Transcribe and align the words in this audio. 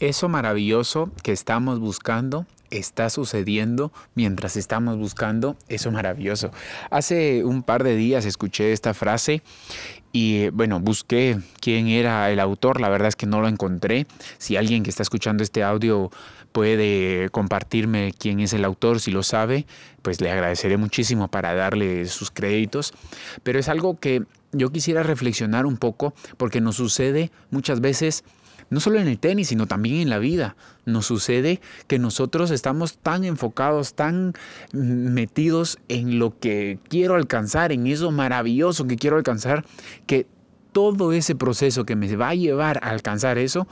Eso 0.00 0.28
maravilloso 0.28 1.10
que 1.22 1.32
estamos 1.32 1.78
buscando 1.78 2.46
está 2.70 3.10
sucediendo 3.10 3.92
mientras 4.14 4.56
estamos 4.56 4.98
buscando 4.98 5.56
eso 5.68 5.90
maravilloso. 5.90 6.50
Hace 6.90 7.44
un 7.44 7.62
par 7.62 7.84
de 7.84 7.96
días 7.96 8.24
escuché 8.24 8.72
esta 8.72 8.94
frase 8.94 9.42
y 10.12 10.48
bueno, 10.50 10.80
busqué 10.80 11.38
quién 11.60 11.88
era 11.88 12.30
el 12.30 12.40
autor, 12.40 12.80
la 12.80 12.88
verdad 12.88 13.08
es 13.08 13.16
que 13.16 13.26
no 13.26 13.40
lo 13.40 13.48
encontré. 13.48 14.06
Si 14.38 14.56
alguien 14.56 14.82
que 14.82 14.90
está 14.90 15.02
escuchando 15.02 15.42
este 15.42 15.62
audio 15.62 16.10
puede 16.52 17.30
compartirme 17.30 18.14
quién 18.16 18.40
es 18.40 18.52
el 18.52 18.64
autor, 18.64 19.00
si 19.00 19.10
lo 19.10 19.22
sabe, 19.22 19.66
pues 20.02 20.20
le 20.20 20.30
agradeceré 20.30 20.76
muchísimo 20.76 21.28
para 21.28 21.54
darle 21.54 22.06
sus 22.06 22.30
créditos. 22.30 22.94
Pero 23.42 23.58
es 23.58 23.68
algo 23.68 23.98
que 23.98 24.22
yo 24.52 24.70
quisiera 24.70 25.02
reflexionar 25.02 25.66
un 25.66 25.76
poco 25.76 26.14
porque 26.36 26.60
nos 26.60 26.76
sucede 26.76 27.32
muchas 27.50 27.80
veces 27.80 28.22
no 28.70 28.80
solo 28.80 28.98
en 28.98 29.08
el 29.08 29.18
tenis, 29.18 29.48
sino 29.48 29.66
también 29.66 29.96
en 29.96 30.10
la 30.10 30.18
vida. 30.18 30.56
Nos 30.84 31.06
sucede 31.06 31.60
que 31.86 31.98
nosotros 31.98 32.50
estamos 32.50 32.98
tan 32.98 33.24
enfocados, 33.24 33.94
tan 33.94 34.34
metidos 34.72 35.78
en 35.88 36.18
lo 36.18 36.38
que 36.38 36.78
quiero 36.88 37.14
alcanzar, 37.14 37.72
en 37.72 37.86
eso 37.86 38.10
maravilloso 38.10 38.86
que 38.86 38.96
quiero 38.96 39.16
alcanzar, 39.16 39.64
que 40.06 40.26
todo 40.72 41.12
ese 41.12 41.34
proceso 41.34 41.84
que 41.84 41.96
me 41.96 42.14
va 42.16 42.30
a 42.30 42.34
llevar 42.34 42.80
a 42.82 42.90
alcanzar 42.90 43.38
eso, 43.38 43.66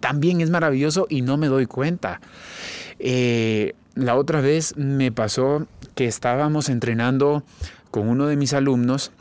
también 0.00 0.40
es 0.40 0.50
maravilloso 0.50 1.06
y 1.08 1.22
no 1.22 1.36
me 1.36 1.48
doy 1.48 1.66
cuenta. 1.66 2.20
Eh, 2.98 3.74
la 3.94 4.16
otra 4.16 4.40
vez 4.40 4.76
me 4.76 5.12
pasó 5.12 5.66
que 5.94 6.06
estábamos 6.06 6.68
entrenando 6.68 7.42
con 7.90 8.08
uno 8.08 8.26
de 8.26 8.36
mis 8.36 8.52
alumnos 8.52 9.12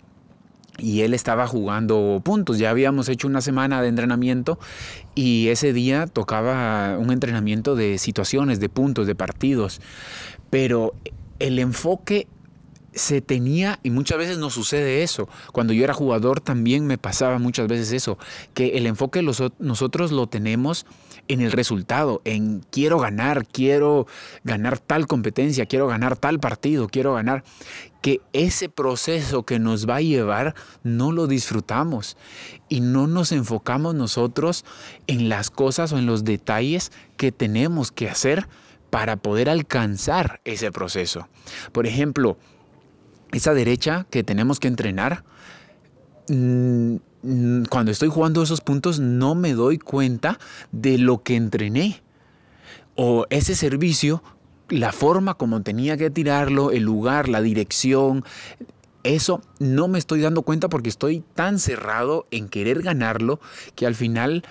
y 0.77 1.01
él 1.01 1.13
estaba 1.13 1.47
jugando 1.47 2.21
puntos. 2.23 2.57
Ya 2.57 2.69
habíamos 2.69 3.09
hecho 3.09 3.27
una 3.27 3.41
semana 3.41 3.81
de 3.81 3.87
entrenamiento 3.87 4.59
y 5.15 5.47
ese 5.49 5.73
día 5.73 6.07
tocaba 6.07 6.97
un 6.97 7.11
entrenamiento 7.11 7.75
de 7.75 7.97
situaciones, 7.97 8.59
de 8.59 8.69
puntos, 8.69 9.07
de 9.07 9.15
partidos. 9.15 9.81
Pero 10.49 10.93
el 11.39 11.59
enfoque 11.59 12.27
se 12.93 13.21
tenía, 13.21 13.79
y 13.83 13.91
muchas 13.91 14.17
veces 14.17 14.39
nos 14.39 14.53
sucede 14.53 15.03
eso, 15.03 15.29
cuando 15.51 15.71
yo 15.71 15.83
era 15.83 15.93
jugador 15.93 16.41
también 16.41 16.87
me 16.87 16.97
pasaba 16.97 17.37
muchas 17.37 17.67
veces 17.67 17.91
eso, 17.91 18.17
que 18.55 18.69
el 18.69 18.87
enfoque 18.87 19.21
nosotros 19.21 20.11
lo 20.11 20.25
tenemos 20.27 20.87
en 21.27 21.41
el 21.41 21.51
resultado, 21.51 22.21
en 22.25 22.63
quiero 22.71 22.99
ganar, 22.99 23.45
quiero 23.45 24.07
ganar 24.43 24.79
tal 24.79 25.07
competencia, 25.07 25.65
quiero 25.65 25.87
ganar 25.87 26.17
tal 26.17 26.39
partido, 26.39 26.87
quiero 26.87 27.13
ganar, 27.13 27.43
que 28.01 28.21
ese 28.33 28.69
proceso 28.69 29.43
que 29.43 29.59
nos 29.59 29.89
va 29.89 29.97
a 29.97 30.01
llevar 30.01 30.55
no 30.83 31.11
lo 31.11 31.27
disfrutamos 31.27 32.17
y 32.69 32.81
no 32.81 33.07
nos 33.07 33.31
enfocamos 33.31 33.95
nosotros 33.95 34.65
en 35.07 35.29
las 35.29 35.49
cosas 35.49 35.91
o 35.91 35.97
en 35.97 36.05
los 36.05 36.23
detalles 36.23 36.91
que 37.17 37.31
tenemos 37.31 37.91
que 37.91 38.09
hacer 38.09 38.47
para 38.89 39.17
poder 39.17 39.49
alcanzar 39.49 40.39
ese 40.45 40.71
proceso. 40.71 41.27
Por 41.71 41.87
ejemplo, 41.87 42.37
esa 43.31 43.53
derecha 43.53 44.05
que 44.09 44.23
tenemos 44.23 44.59
que 44.59 44.67
entrenar, 44.67 45.23
mm, 46.29 46.95
cuando 47.69 47.91
estoy 47.91 48.09
jugando 48.09 48.41
esos 48.41 48.61
puntos 48.61 48.99
no 48.99 49.35
me 49.35 49.53
doy 49.53 49.77
cuenta 49.77 50.39
de 50.71 50.97
lo 50.97 51.23
que 51.23 51.35
entrené. 51.35 52.01
O 52.95 53.25
ese 53.29 53.55
servicio, 53.55 54.23
la 54.69 54.91
forma 54.91 55.35
como 55.35 55.61
tenía 55.61 55.97
que 55.97 56.09
tirarlo, 56.09 56.71
el 56.71 56.83
lugar, 56.83 57.29
la 57.29 57.41
dirección, 57.41 58.23
eso 59.03 59.41
no 59.59 59.87
me 59.87 59.99
estoy 59.99 60.21
dando 60.21 60.41
cuenta 60.41 60.67
porque 60.67 60.89
estoy 60.89 61.23
tan 61.35 61.59
cerrado 61.59 62.27
en 62.31 62.49
querer 62.49 62.81
ganarlo 62.81 63.39
que 63.75 63.85
al 63.85 63.95
final 63.95 64.43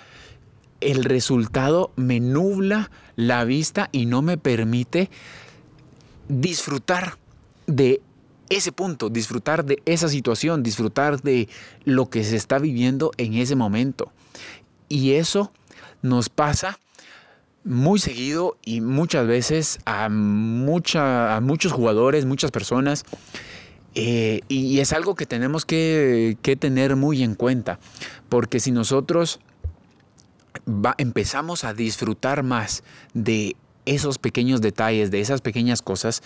el 0.81 1.05
resultado 1.05 1.91
me 1.97 2.20
nubla 2.20 2.91
la 3.17 3.44
vista 3.44 3.89
y 3.92 4.06
no 4.06 4.22
me 4.22 4.39
permite 4.39 5.11
disfrutar 6.28 7.19
de 7.67 8.00
ese 8.49 8.73
punto, 8.73 9.09
disfrutar 9.09 9.65
de 9.65 9.83
esa 9.87 10.09
situación, 10.09 10.62
disfrutar 10.62 11.23
de 11.23 11.49
lo 11.84 12.09
que 12.11 12.25
se 12.25 12.37
está 12.37 12.59
viviendo 12.59 13.11
en 13.17 13.34
ese 13.34 13.57
momento. 13.57 14.12
Y 14.89 15.12
eso 15.12 15.53
nos 16.03 16.29
pasa 16.29 16.79
muy 17.65 17.99
seguido 17.99 18.56
y 18.65 18.81
muchas 18.81 19.27
veces 19.27 19.81
a, 19.85 20.05
a 20.05 20.09
muchos 20.09 21.73
jugadores, 21.73 22.25
muchas 22.25 22.51
personas. 22.51 23.05
Eh, 23.99 24.43
y 24.49 24.79
es 24.81 24.93
algo 24.93 25.15
que 25.15 25.25
tenemos 25.25 25.65
que, 25.65 26.37
tener 26.61 26.97
muy 26.97 27.23
en 27.23 27.35
cuenta, 27.35 27.79
porque 28.29 28.61
si 28.61 28.71
nosotros 28.71 29.41
empezamos 30.99 31.65
a 31.65 31.73
disfrutar 31.73 32.43
más 32.43 32.85
de 33.15 33.56
esos 33.87 34.19
pequeños 34.19 34.61
detalles, 34.61 35.11
de 35.11 35.21
esas 35.21 35.41
pequeñas 35.41 35.81
cosas, 35.81 36.23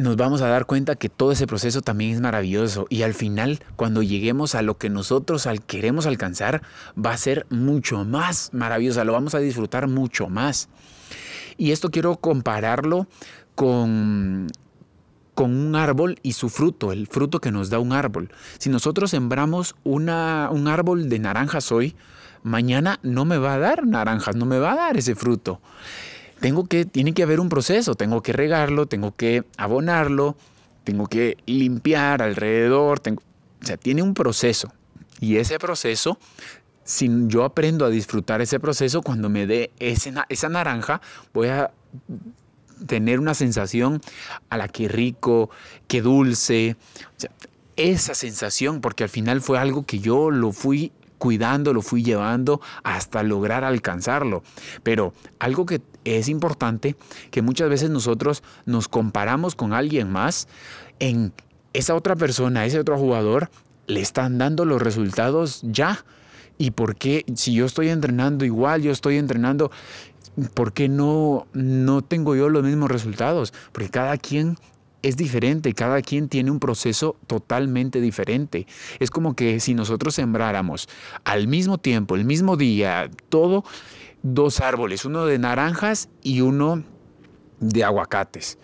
nos 0.00 0.16
vamos 0.16 0.40
a 0.40 0.48
dar 0.48 0.64
cuenta 0.64 0.96
que 0.96 1.08
todo 1.08 1.32
ese 1.32 1.46
proceso 1.46 1.82
también 1.82 2.12
es 2.14 2.20
maravilloso 2.20 2.86
y 2.88 3.02
al 3.02 3.14
final 3.14 3.60
cuando 3.76 4.02
lleguemos 4.02 4.54
a 4.54 4.62
lo 4.62 4.78
que 4.78 4.88
nosotros 4.88 5.46
queremos 5.66 6.06
alcanzar 6.06 6.62
va 6.96 7.12
a 7.12 7.16
ser 7.18 7.46
mucho 7.50 8.04
más 8.04 8.50
maravilloso, 8.52 9.04
lo 9.04 9.12
vamos 9.12 9.34
a 9.34 9.38
disfrutar 9.38 9.88
mucho 9.88 10.28
más. 10.28 10.68
Y 11.58 11.72
esto 11.72 11.90
quiero 11.90 12.16
compararlo 12.16 13.06
con 13.54 14.48
con 15.34 15.56
un 15.56 15.74
árbol 15.74 16.18
y 16.22 16.32
su 16.32 16.50
fruto, 16.50 16.92
el 16.92 17.06
fruto 17.06 17.40
que 17.40 17.50
nos 17.50 17.70
da 17.70 17.78
un 17.78 17.92
árbol. 17.92 18.30
Si 18.58 18.68
nosotros 18.68 19.10
sembramos 19.10 19.74
una, 19.84 20.50
un 20.52 20.68
árbol 20.68 21.08
de 21.08 21.18
naranjas 21.18 21.72
hoy, 21.72 21.96
mañana 22.42 22.98
no 23.02 23.24
me 23.24 23.38
va 23.38 23.54
a 23.54 23.58
dar 23.58 23.86
naranjas, 23.86 24.36
no 24.36 24.44
me 24.44 24.58
va 24.58 24.72
a 24.72 24.76
dar 24.76 24.96
ese 24.98 25.14
fruto 25.14 25.60
tengo 26.40 26.66
que, 26.66 26.84
tiene 26.84 27.12
que 27.12 27.22
haber 27.22 27.40
un 27.40 27.48
proceso, 27.48 27.94
tengo 27.94 28.22
que 28.22 28.32
regarlo, 28.32 28.86
tengo 28.86 29.14
que 29.14 29.44
abonarlo, 29.56 30.36
tengo 30.84 31.06
que 31.06 31.36
limpiar 31.46 32.22
alrededor, 32.22 33.00
tengo, 33.00 33.22
o 33.62 33.66
sea, 33.66 33.76
tiene 33.76 34.02
un 34.02 34.14
proceso. 34.14 34.72
Y 35.20 35.36
ese 35.36 35.58
proceso, 35.58 36.18
si 36.82 37.10
yo 37.26 37.44
aprendo 37.44 37.84
a 37.84 37.90
disfrutar 37.90 38.40
ese 38.40 38.58
proceso, 38.58 39.02
cuando 39.02 39.28
me 39.28 39.46
dé 39.46 39.70
esa 39.78 40.48
naranja, 40.48 41.02
voy 41.34 41.48
a 41.48 41.70
tener 42.86 43.20
una 43.20 43.34
sensación 43.34 44.00
a 44.48 44.56
la 44.56 44.68
que 44.68 44.88
rico, 44.88 45.50
que 45.86 46.00
dulce, 46.00 46.76
esa 47.76 48.14
sensación, 48.14 48.80
porque 48.80 49.04
al 49.04 49.10
final 49.10 49.42
fue 49.42 49.58
algo 49.58 49.84
que 49.84 49.98
yo 49.98 50.30
lo 50.30 50.52
fui 50.52 50.92
cuidando, 51.18 51.74
lo 51.74 51.82
fui 51.82 52.02
llevando 52.02 52.62
hasta 52.82 53.22
lograr 53.22 53.62
alcanzarlo. 53.62 54.42
Pero 54.82 55.12
algo 55.38 55.66
que 55.66 55.82
es 56.04 56.28
importante, 56.28 56.96
que 57.30 57.42
muchas 57.42 57.68
veces 57.68 57.90
nosotros 57.90 58.42
nos 58.66 58.88
comparamos 58.88 59.54
con 59.54 59.72
alguien 59.72 60.10
más 60.10 60.48
en 60.98 61.32
esa 61.72 61.94
otra 61.94 62.16
persona, 62.16 62.66
ese 62.66 62.80
otro 62.80 62.98
jugador, 62.98 63.50
le 63.86 64.00
están 64.00 64.38
dando 64.38 64.64
los 64.64 64.80
resultados 64.80 65.60
ya. 65.62 66.04
¿Y 66.58 66.72
por 66.72 66.96
qué 66.96 67.24
si 67.34 67.54
yo 67.54 67.64
estoy 67.64 67.88
entrenando 67.88 68.44
igual, 68.44 68.82
yo 68.82 68.92
estoy 68.92 69.16
entrenando, 69.16 69.70
¿por 70.54 70.72
qué 70.72 70.88
no, 70.88 71.46
no 71.52 72.02
tengo 72.02 72.36
yo 72.36 72.48
los 72.48 72.62
mismos 72.62 72.90
resultados? 72.90 73.52
Porque 73.72 73.88
cada 73.88 74.16
quien 74.18 74.56
es 75.02 75.16
diferente, 75.16 75.72
cada 75.74 76.02
quien 76.02 76.28
tiene 76.28 76.50
un 76.50 76.60
proceso 76.60 77.16
totalmente 77.26 78.00
diferente. 78.00 78.66
Es 78.98 79.10
como 79.10 79.34
que 79.34 79.60
si 79.60 79.74
nosotros 79.74 80.14
sembráramos 80.14 80.88
al 81.24 81.48
mismo 81.48 81.78
tiempo, 81.78 82.16
el 82.16 82.24
mismo 82.24 82.56
día, 82.56 83.10
todo, 83.28 83.64
dos 84.22 84.60
árboles, 84.60 85.04
uno 85.04 85.26
de 85.26 85.38
naranjas 85.38 86.08
y 86.22 86.40
uno 86.40 86.84
de 87.60 87.84
aguacates 87.84 88.58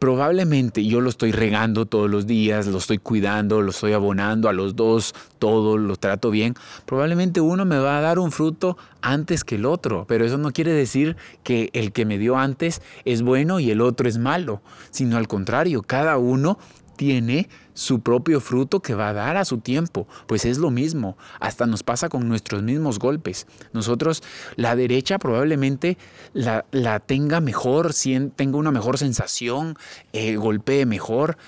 probablemente 0.00 0.84
yo 0.84 1.00
lo 1.02 1.10
estoy 1.10 1.30
regando 1.30 1.86
todos 1.86 2.10
los 2.10 2.26
días, 2.26 2.66
lo 2.66 2.78
estoy 2.78 2.98
cuidando, 2.98 3.60
lo 3.60 3.70
estoy 3.70 3.92
abonando 3.92 4.48
a 4.48 4.52
los 4.54 4.74
dos, 4.74 5.14
todo 5.38 5.76
lo 5.76 5.94
trato 5.96 6.30
bien, 6.30 6.54
probablemente 6.86 7.40
uno 7.42 7.66
me 7.66 7.78
va 7.78 7.98
a 7.98 8.00
dar 8.00 8.18
un 8.18 8.32
fruto 8.32 8.78
antes 9.02 9.44
que 9.44 9.56
el 9.56 9.66
otro, 9.66 10.06
pero 10.08 10.24
eso 10.24 10.38
no 10.38 10.52
quiere 10.52 10.72
decir 10.72 11.16
que 11.44 11.68
el 11.74 11.92
que 11.92 12.06
me 12.06 12.16
dio 12.16 12.38
antes 12.38 12.80
es 13.04 13.20
bueno 13.20 13.60
y 13.60 13.70
el 13.70 13.82
otro 13.82 14.08
es 14.08 14.16
malo, 14.16 14.62
sino 14.90 15.18
al 15.18 15.28
contrario, 15.28 15.82
cada 15.82 16.16
uno 16.16 16.58
tiene 17.00 17.48
su 17.72 18.00
propio 18.00 18.42
fruto 18.42 18.80
que 18.80 18.94
va 18.94 19.08
a 19.08 19.14
dar 19.14 19.38
a 19.38 19.46
su 19.46 19.56
tiempo. 19.56 20.06
Pues 20.26 20.44
es 20.44 20.58
lo 20.58 20.70
mismo, 20.70 21.16
hasta 21.40 21.64
nos 21.64 21.82
pasa 21.82 22.10
con 22.10 22.28
nuestros 22.28 22.62
mismos 22.62 22.98
golpes. 22.98 23.46
Nosotros, 23.72 24.22
la 24.56 24.76
derecha 24.76 25.18
probablemente 25.18 25.96
la, 26.34 27.00
tenga 27.00 27.40
mejor, 27.40 27.94
tenga 28.36 28.58
una 28.58 28.70
mejor 28.70 28.98
sensación, 28.98 29.78
eh, 30.12 30.36
golpee 30.36 30.84
mejor 30.84 31.38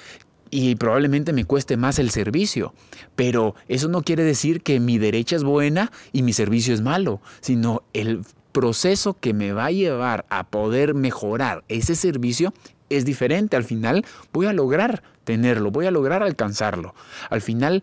y 0.51 0.75
probablemente 0.77 1.35
me 1.35 1.45
cueste 1.45 1.77
más 1.77 1.99
el 1.99 2.09
servicio. 2.09 2.73
Pero 3.15 3.55
eso 3.69 3.89
no 3.89 4.01
quiere 4.01 4.25
decir 4.25 4.63
que 4.63 4.81
mi 4.81 4.97
derecha 4.97 5.37
es 5.37 5.45
buena 5.45 5.93
y 6.13 6.23
mi 6.23 6.33
servicio 6.33 6.73
es 6.73 6.81
malo, 6.81 7.21
sino 7.43 7.83
el 7.93 8.25
proceso 8.53 9.19
que 9.21 9.35
me 9.35 9.53
va 9.53 9.67
a 9.67 9.71
llevar 9.71 10.25
a 10.31 10.49
poder 10.49 10.95
mejorar 10.95 11.63
ese 11.69 11.95
servicio 11.95 12.55
es 12.97 13.05
diferente. 13.05 13.57
Al 13.57 13.65
final 13.65 14.05
voy 14.33 14.47
a 14.47 14.53
lograr 14.53 15.03
tenerlo, 15.25 15.71
voy 15.71 15.87
a 15.87 15.91
lograr 15.91 16.23
alcanzarlo. 16.23 16.95
Al 17.31 17.41
final 17.41 17.83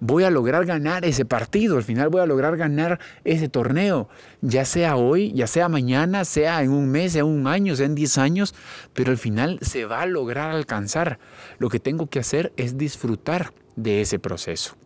voy 0.00 0.24
a 0.24 0.30
lograr 0.30 0.66
ganar 0.66 1.04
ese 1.04 1.24
partido, 1.24 1.76
al 1.76 1.84
final 1.84 2.08
voy 2.08 2.20
a 2.20 2.26
lograr 2.26 2.56
ganar 2.56 3.00
ese 3.24 3.48
torneo, 3.48 4.08
ya 4.40 4.64
sea 4.64 4.96
hoy, 4.96 5.32
ya 5.32 5.46
sea 5.46 5.68
mañana, 5.68 6.24
sea 6.24 6.62
en 6.62 6.70
un 6.70 6.88
mes, 6.90 7.12
sea 7.12 7.20
en 7.20 7.28
un 7.28 7.46
año, 7.46 7.76
sea 7.76 7.86
en 7.86 7.94
10 7.94 8.18
años, 8.18 8.54
pero 8.92 9.10
al 9.10 9.18
final 9.18 9.58
se 9.62 9.84
va 9.84 10.02
a 10.02 10.06
lograr 10.06 10.50
alcanzar. 10.50 11.18
Lo 11.58 11.68
que 11.68 11.80
tengo 11.80 12.08
que 12.08 12.18
hacer 12.18 12.52
es 12.56 12.76
disfrutar 12.76 13.52
de 13.76 14.00
ese 14.00 14.18
proceso. 14.18 14.76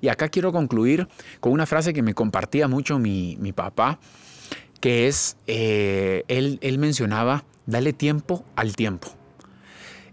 Y 0.00 0.08
acá 0.08 0.28
quiero 0.28 0.52
concluir 0.52 1.08
con 1.40 1.52
una 1.52 1.66
frase 1.66 1.92
que 1.92 2.02
me 2.02 2.14
compartía 2.14 2.68
mucho 2.68 2.98
mi, 2.98 3.36
papá, 3.54 3.98
que 4.80 5.08
es, 5.08 5.36
eh, 5.46 6.24
él, 6.28 6.58
él 6.62 6.78
mencionaba, 6.78 7.44
dale 7.66 7.92
tiempo 7.92 8.44
al 8.54 8.76
tiempo. 8.76 9.15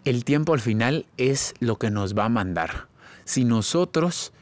El 0.05 0.25
tiempo 0.25 0.53
al 0.53 0.59
final 0.59 1.05
es 1.17 1.53
lo 1.59 1.77
que 1.77 1.91
nos 1.91 2.17
va 2.17 2.25
a 2.25 2.29
mandar. 2.29 2.87
Si 3.25 3.45
nosotros 3.45 4.33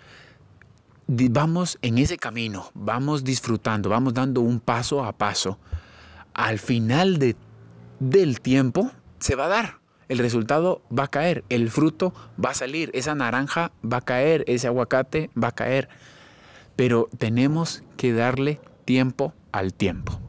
vamos 1.08 1.78
en 1.82 1.98
ese 1.98 2.18
camino, 2.18 2.72
vamos 2.74 3.24
disfrutando, 3.24 3.90
vamos 3.90 4.14
dando 4.14 4.42
un 4.42 4.60
paso 4.60 5.04
a 5.04 5.12
paso, 5.14 5.60
al 6.34 6.58
final 6.60 7.20
de, 7.20 7.36
del 8.00 8.42
tiempo 8.42 8.92
se 9.20 9.36
va 9.36 9.46
a 9.46 9.50
dar 9.50 9.82
el 10.12 10.18
resultado 10.18 10.82
va 10.92 11.06
a 11.06 11.08
caer, 11.08 11.46
el 11.48 11.70
fruto 11.70 12.14
va 12.44 12.50
a 12.50 12.54
salir, 12.54 12.92
esa 12.94 13.16
naranja 13.16 13.72
va 13.82 13.98
a 13.98 14.02
caer, 14.02 14.44
ese 14.46 14.68
aguacate 14.68 15.30
va 15.42 15.48
a 15.48 15.56
caer. 15.56 15.88
Pero 16.76 17.08
tenemos 17.18 17.82
que 17.96 18.12
darle 18.12 18.60
tiempo 18.84 19.34
al 19.54 19.74
tiempo. 19.74 20.20